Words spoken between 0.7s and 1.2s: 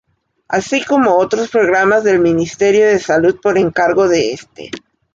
como